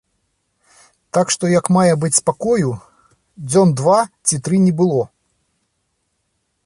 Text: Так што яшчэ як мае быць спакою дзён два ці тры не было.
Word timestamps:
Так 1.17 1.33
што 1.35 1.43
яшчэ 1.51 1.59
як 1.59 1.69
мае 1.75 1.91
быць 2.03 2.19
спакою 2.21 2.71
дзён 3.51 3.75
два 3.83 3.99
ці 4.27 4.35
тры 4.49 4.57
не 4.65 4.73
было. 4.81 5.03